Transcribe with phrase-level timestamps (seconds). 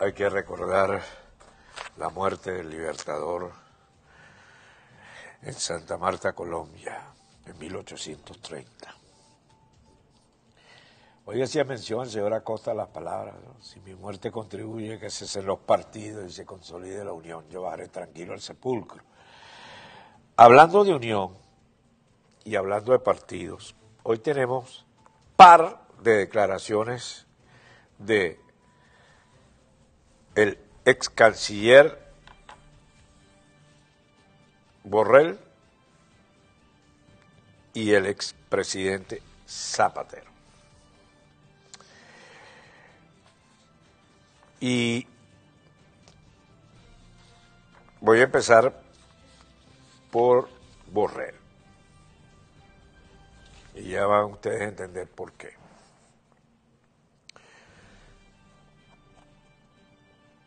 [0.00, 1.02] Hay que recordar
[1.96, 3.50] la muerte del libertador
[5.40, 7.00] en Santa Marta, Colombia,
[7.46, 8.94] en 1830.
[11.24, 15.60] Hoy hacía mención, señor Acosta, las palabras, si mi muerte contribuye a que cesen los
[15.60, 19.02] partidos y se consolide la unión, yo bajaré tranquilo al sepulcro.
[20.36, 21.34] Hablando de unión
[22.44, 24.86] y hablando de partidos, hoy tenemos
[25.36, 27.26] par de declaraciones
[27.98, 28.40] de
[30.38, 31.98] el ex canciller
[34.84, 35.36] Borrell
[37.74, 40.30] y el expresidente Zapatero.
[44.60, 45.06] Y
[48.00, 48.80] voy a empezar
[50.12, 50.48] por
[50.92, 51.34] Borrell.
[53.74, 55.67] Y ya van ustedes a entender por qué.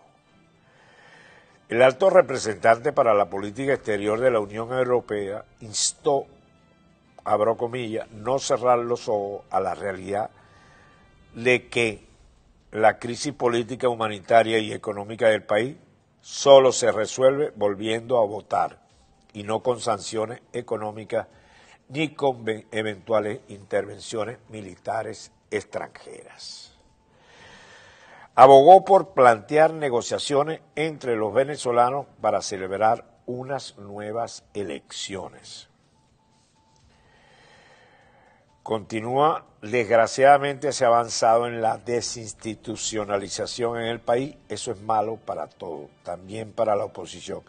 [1.69, 6.25] El alto representante para la política exterior de la Unión Europea instó,
[7.23, 10.31] abro comillas, no cerrar los ojos a la realidad
[11.33, 12.05] de que
[12.71, 15.77] la crisis política, humanitaria y económica del país
[16.19, 18.81] solo se resuelve volviendo a votar
[19.33, 21.27] y no con sanciones económicas
[21.89, 26.71] ni con eventuales intervenciones militares extranjeras
[28.35, 35.67] abogó por plantear negociaciones entre los venezolanos para celebrar unas nuevas elecciones.
[38.63, 45.47] Continúa, desgraciadamente se ha avanzado en la desinstitucionalización en el país, eso es malo para
[45.47, 47.41] todo, también para la oposición.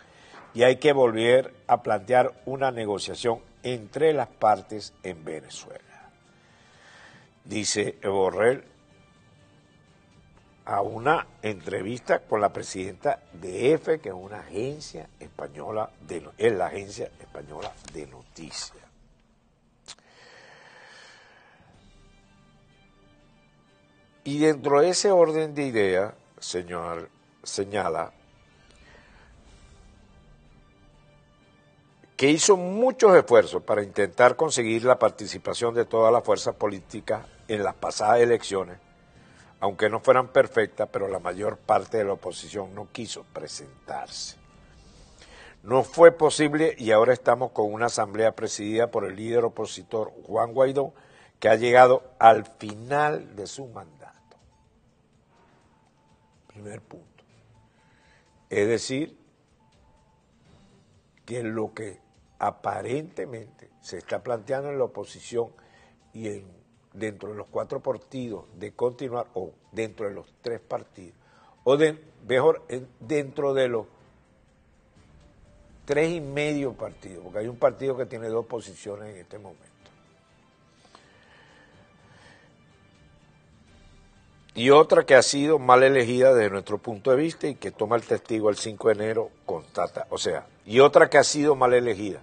[0.54, 6.10] Y hay que volver a plantear una negociación entre las partes en Venezuela.
[7.44, 8.64] Dice Borrell,
[10.64, 16.52] a una entrevista con la presidenta de EFE, que es una agencia española, de, es
[16.52, 18.82] la agencia española de noticias.
[24.24, 27.10] Y dentro de ese orden de ideas, señor,
[27.42, 28.12] señala
[32.22, 37.64] que hizo muchos esfuerzos para intentar conseguir la participación de todas las fuerzas políticas en
[37.64, 38.78] las pasadas elecciones
[39.58, 44.36] aunque no fueran perfectas, pero la mayor parte de la oposición no quiso presentarse.
[45.64, 50.52] No fue posible y ahora estamos con una asamblea presidida por el líder opositor Juan
[50.52, 50.94] Guaidó,
[51.40, 54.36] que ha llegado al final de su mandato.
[56.46, 57.24] Primer punto.
[58.48, 59.18] Es decir,
[61.24, 62.00] que lo que
[62.42, 65.50] aparentemente se está planteando en la oposición
[66.12, 66.44] y en
[66.92, 71.16] dentro de los cuatro partidos de continuar, o dentro de los tres partidos,
[71.62, 72.66] o de, mejor,
[72.98, 73.86] dentro de los
[75.84, 79.62] tres y medio partidos, porque hay un partido que tiene dos posiciones en este momento.
[84.54, 87.94] Y otra que ha sido mal elegida desde nuestro punto de vista y que toma
[87.94, 91.72] el testigo el 5 de enero, constata, o sea, y otra que ha sido mal
[91.72, 92.20] elegida.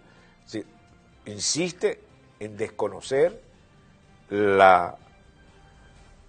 [1.26, 2.00] Insiste
[2.40, 3.42] en desconocer
[4.30, 4.98] la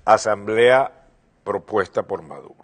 [0.05, 0.91] asamblea
[1.45, 2.57] propuesta por Maduro.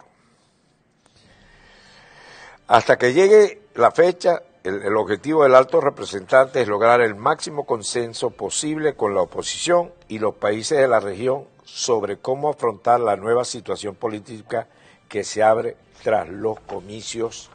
[2.67, 8.31] Hasta que llegue la fecha, el, objetivo del alto representante es lograr el máximo consenso
[8.31, 13.45] posible con la oposición y los países de la región sobre cómo afrontar la nueva
[13.45, 14.67] situación política
[15.07, 17.49] que se abre tras los comicios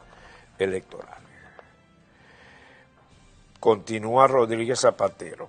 [0.57, 1.22] electorales.
[3.63, 5.47] Continúa Rodríguez Zapatero.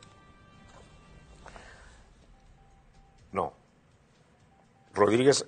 [4.95, 5.45] Rodríguez,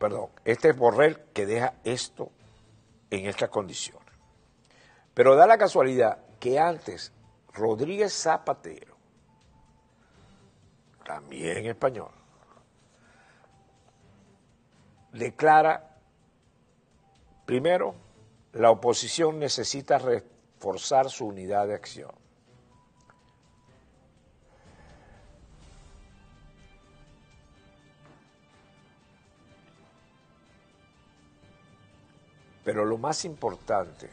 [0.00, 2.32] perdón, este es Borrell que deja esto
[3.10, 4.12] en estas condiciones.
[5.14, 7.12] Pero da la casualidad que antes
[7.52, 8.96] Rodríguez Zapatero,
[11.04, 12.10] también español,
[15.12, 15.96] declara,
[17.46, 17.94] primero,
[18.52, 20.00] la oposición necesita
[20.60, 22.10] reforzar su unidad de acción.
[32.62, 34.10] Pero lo más importante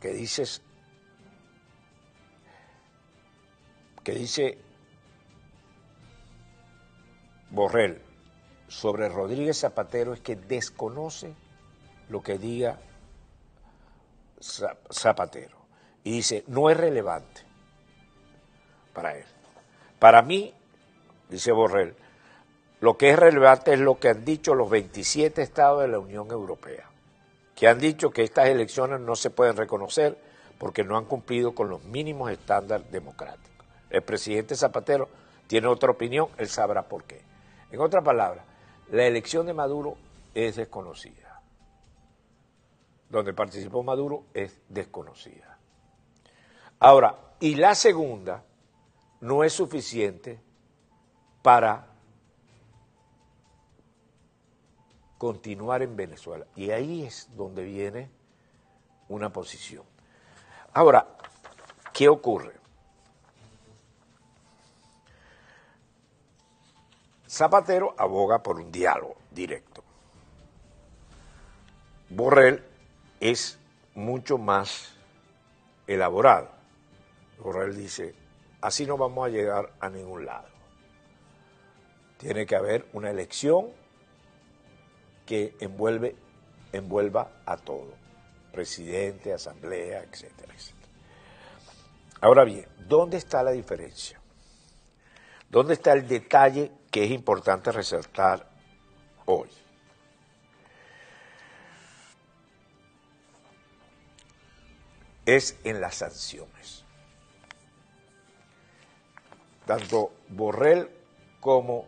[0.00, 0.62] que dices,
[4.02, 4.58] que dice
[7.50, 8.00] Borrell
[8.68, 11.34] sobre Rodríguez Zapatero es que desconoce
[12.08, 12.78] lo que diga
[14.42, 15.56] Zapatero.
[16.04, 17.42] y dice, no es relevante
[18.92, 19.24] para él.
[19.98, 20.52] Para mí,
[21.28, 21.94] dice Borrell,
[22.80, 26.28] lo que es relevante es lo que han dicho los 27 estados de la Unión
[26.30, 26.90] Europea,
[27.54, 30.18] que han dicho que estas elecciones no se pueden reconocer
[30.58, 33.66] porque no han cumplido con los mínimos estándares democráticos.
[33.88, 35.08] El presidente Zapatero
[35.46, 37.22] tiene otra opinión, él sabrá por qué.
[37.70, 38.44] En otras palabras,
[38.90, 39.96] la elección de Maduro
[40.34, 41.21] es desconocida.
[43.12, 45.58] Donde participó Maduro es desconocida.
[46.80, 48.42] Ahora, y la segunda
[49.20, 50.40] no es suficiente
[51.42, 51.88] para
[55.18, 56.46] continuar en Venezuela.
[56.56, 58.08] Y ahí es donde viene
[59.10, 59.84] una posición.
[60.72, 61.06] Ahora,
[61.92, 62.54] ¿qué ocurre?
[67.28, 69.84] Zapatero aboga por un diálogo directo.
[72.08, 72.71] Borrell
[73.22, 73.60] es
[73.94, 74.96] mucho más
[75.86, 76.50] elaborado.
[77.38, 78.14] Borrell dice,
[78.60, 80.48] así no vamos a llegar a ningún lado.
[82.18, 83.68] Tiene que haber una elección
[85.24, 86.16] que envuelve,
[86.72, 87.94] envuelva a todo,
[88.52, 90.88] presidente, asamblea, etcétera, etcétera.
[92.20, 94.20] Ahora bien, ¿dónde está la diferencia?
[95.48, 98.48] ¿Dónde está el detalle que es importante resaltar
[99.26, 99.48] hoy?
[105.24, 106.84] Es en las sanciones.
[109.66, 110.90] Tanto Borrell
[111.40, 111.86] como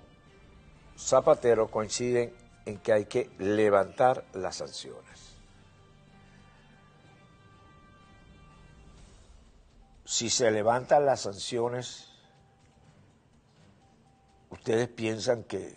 [0.97, 2.35] Zapatero coinciden
[2.67, 5.35] en que hay que levantar las sanciones.
[10.05, 12.15] Si se levantan las sanciones,
[14.55, 15.77] ¿Ustedes piensan que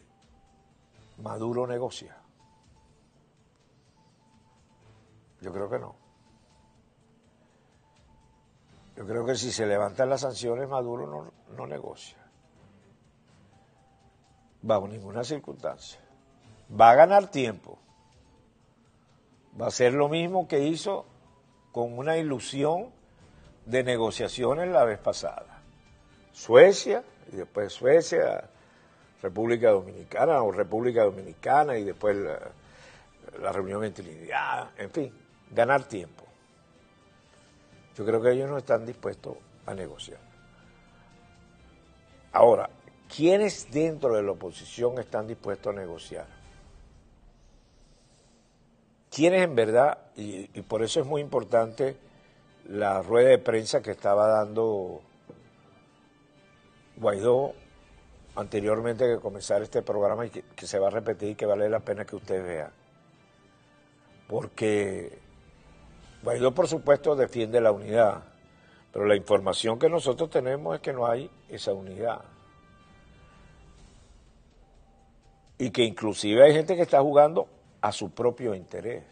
[1.18, 2.16] Maduro negocia?
[5.42, 6.07] Yo creo que no.
[8.98, 12.18] Yo creo que si se levantan las sanciones, Maduro no, no negocia.
[14.62, 16.00] Bajo ninguna circunstancia.
[16.70, 17.78] Va a ganar tiempo.
[19.60, 21.06] Va a ser lo mismo que hizo
[21.72, 22.92] con una ilusión
[23.68, 25.62] de negociaciones la vez pasada.
[26.32, 28.50] Suecia, y después Suecia,
[29.22, 35.14] República Dominicana o República Dominicana y después la, reunión en Trinidad, en fin,
[35.52, 36.27] ganar tiempo.
[37.98, 40.20] Yo creo que ellos no están dispuestos a negociar.
[42.32, 42.70] Ahora,
[43.14, 46.28] ¿quiénes dentro de la oposición están dispuestos a negociar?
[49.10, 51.98] ¿Quiénes en verdad, y, por eso es muy importante
[52.70, 55.02] la rueda de prensa que estaba dando
[56.98, 57.54] Guaidó
[58.36, 61.80] anteriormente que comenzar este programa y que, se va a repetir y que vale la
[61.80, 62.72] pena que usted vea.
[64.28, 65.27] Porque
[66.24, 68.24] Guaidó, por supuesto, defiende la unidad,
[68.92, 72.22] pero la información que nosotros tenemos es que no hay esa unidad.
[75.58, 77.48] Y que inclusive hay gente que está jugando
[77.82, 79.04] a su propio interés.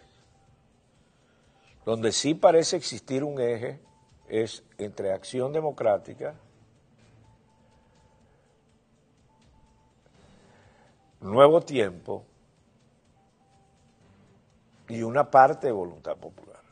[1.85, 3.79] Donde sí parece existir un eje
[4.27, 6.35] es entre acción democrática
[11.25, 12.23] nuevo tiempo
[14.87, 16.64] y una parte de voluntad popular.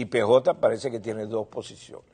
[0.00, 2.08] Y PJ parece que tiene dos posiciones.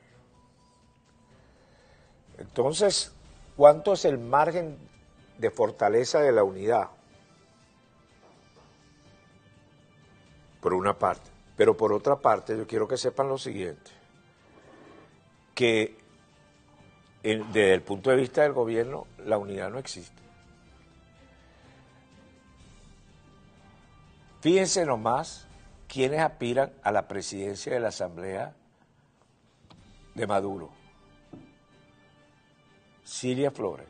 [2.37, 3.13] Entonces,
[3.55, 4.77] ¿cuánto es el margen
[5.37, 6.89] de fortaleza de la unidad?
[10.59, 11.29] Por una parte.
[11.55, 13.89] Pero por otra parte, yo quiero que sepan lo siguiente,
[15.55, 15.97] que
[17.23, 20.21] desde el punto de vista del gobierno, la unidad no existe.
[24.41, 25.46] Fíjense nomás
[25.97, 28.53] quienes aspiran a la presidencia de la Asamblea
[30.13, 30.69] de Maduro.
[33.03, 33.87] Siria Flores.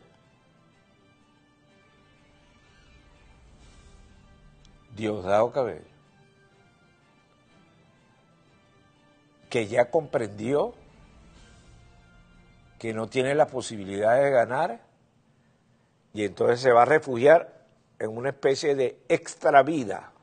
[4.96, 5.84] Diosdado Cabello.
[9.50, 10.76] Que ya comprendió
[12.80, 14.80] que no tiene la posibilidad de ganar
[16.14, 17.66] y entonces se va a refugiar
[18.00, 20.14] en una especie de extra vida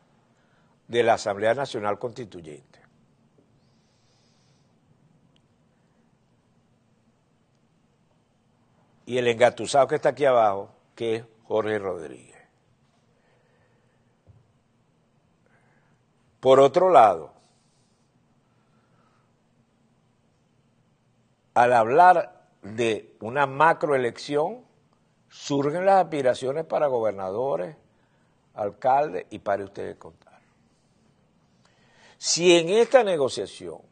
[0.89, 2.81] de la Asamblea Nacional Constituyente.
[9.07, 12.35] Y el engatusado que está aquí abajo, que es Jorge Rodríguez.
[16.41, 17.33] Por otro lado,
[21.55, 24.65] al hablar de una macroelección
[25.29, 27.77] surgen las aspiraciones para gobernadores,
[28.55, 30.34] alcaldes y para ustedes contar.
[32.27, 33.83] Si en esta negociación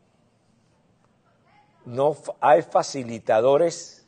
[1.85, 4.07] no hay facilitadores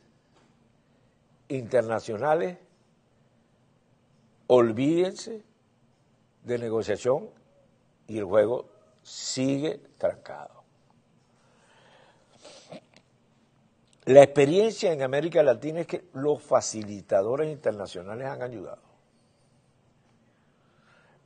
[1.47, 2.57] internacionales,
[4.47, 5.43] olvídense
[6.41, 7.29] de negociación
[8.07, 8.65] y el juego
[9.03, 10.63] sigue trancado.
[14.05, 18.81] La experiencia en América Latina es que los facilitadores internacionales han ayudado.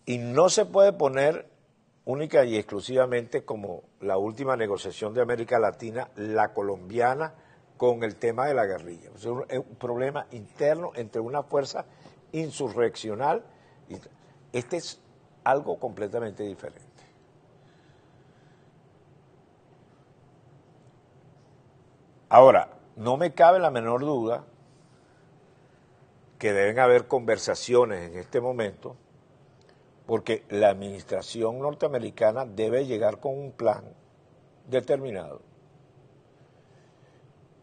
[0.06, 1.49] Y no se puede poner
[2.10, 7.36] única y exclusivamente como la última negociación de América Latina, la colombiana,
[7.78, 9.12] con el tema de la guerrilla.
[9.16, 9.46] Es un,
[9.80, 11.86] problema interno entre una fuerza
[12.32, 13.44] insurreccional.
[14.52, 15.00] Este es
[15.44, 16.88] algo completamente diferente.
[22.28, 24.46] Ahora, no me cabe la menor duda
[26.40, 28.96] que deben haber conversaciones en este momento
[30.10, 33.84] porque la administración norteamericana debe llegar con un plan
[34.68, 35.40] determinado.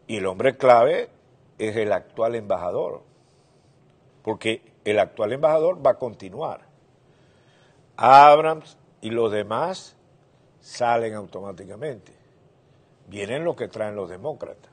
[0.07, 1.09] Y el hombre clave
[1.57, 3.03] es el actual embajador,
[4.23, 6.61] porque el actual embajador va a continuar.
[7.97, 9.97] Abrams y los demás
[10.61, 12.13] salen automáticamente.
[13.07, 14.71] Vienen los que traen los demócratas.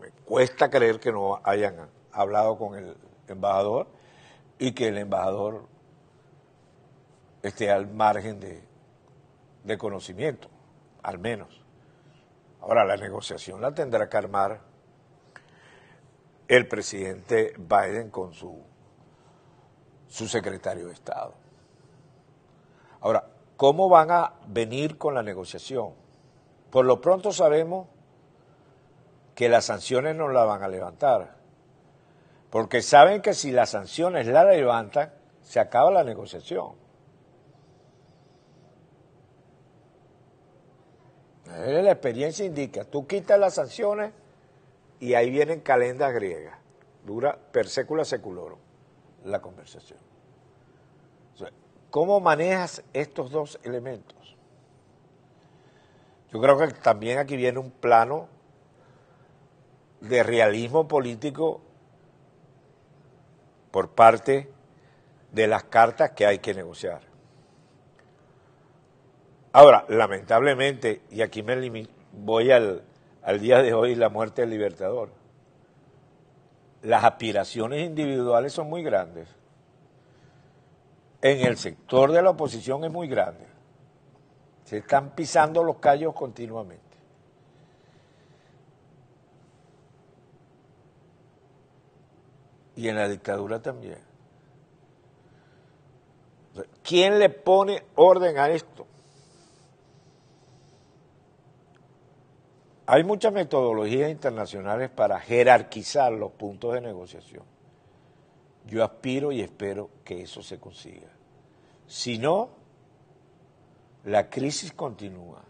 [0.00, 2.96] Me cuesta creer que no hayan hablado con el
[3.28, 3.88] embajador
[4.58, 5.73] y que el embajador
[7.48, 10.48] esté al margen de, conocimiento,
[11.02, 11.62] al menos.
[12.62, 14.60] Ahora, la negociación la tendrá que armar
[16.48, 18.62] el presidente Biden con su,
[20.08, 21.34] su secretario de Estado.
[23.02, 25.92] Ahora, ¿cómo van a venir con la negociación?
[26.70, 27.88] Por lo pronto sabemos
[29.34, 31.36] que las sanciones no la van a levantar,
[32.48, 36.83] porque saben que si las sanciones la levantan, se acaba la negociación.
[41.56, 44.12] La experiencia indica, tú quitas las sanciones
[44.98, 46.58] y ahí vienen calendas griegas.
[47.04, 48.58] Dura per secula seculorum
[49.24, 49.98] la conversación.
[51.90, 54.36] ¿Cómo manejas estos dos elementos?
[56.32, 58.26] Yo creo que también aquí viene un plano
[60.00, 61.60] de realismo político
[63.70, 64.50] por parte
[65.30, 67.13] de las cartas que hay que negociar.
[69.54, 72.82] Ahora, lamentablemente, y aquí me voy al,
[73.22, 75.10] al día de hoy, la muerte del libertador,
[76.82, 79.28] las aspiraciones individuales son muy grandes.
[81.22, 83.46] En el sector de la oposición es muy grande.
[84.64, 86.82] Se están pisando los callos continuamente.
[92.74, 93.98] Y en la dictadura también.
[96.82, 98.88] ¿Quién le pone orden a esto?
[102.86, 107.44] Hay muchas metodologías internacionales para jerarquizar los puntos de negociación.
[108.66, 111.08] Yo aspiro y espero que eso se consiga.
[111.86, 112.50] Si no,
[114.04, 115.42] la crisis continúa.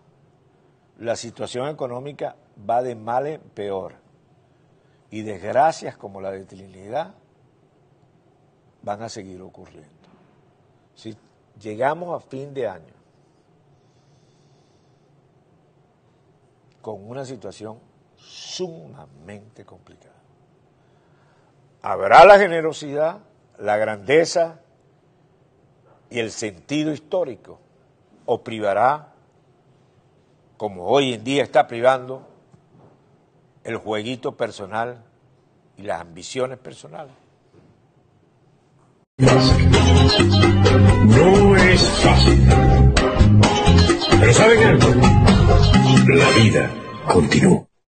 [0.99, 2.37] La situación económica
[2.69, 3.97] va de mal en peor.
[5.11, 7.15] Y desgracias como la de Trinidad
[8.83, 9.89] van a seguir ocurriendo.
[10.95, 11.17] Si
[11.61, 12.94] llegamos a fin de año
[16.85, 17.79] con una situación
[18.15, 20.13] sumamente complicada.
[21.81, 23.21] Habrá la generosidad,
[23.59, 24.61] la grandeza
[26.11, 27.59] y el sentido histórico,
[28.27, 29.15] o privará,
[30.59, 32.29] como hoy en día está privando,
[33.65, 35.03] el jueguito personal
[35.79, 37.15] y las ambiciones personales.
[41.07, 42.47] No es fácil.
[44.21, 45.14] Pero ¿saben algo?
[46.03, 46.71] La vida
[47.07, 47.64] continúa.